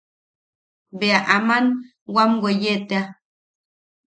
Bea 0.99 1.19
aman 1.35 1.65
wam 2.13 2.31
weye 2.43 2.73
tea. 2.89 3.05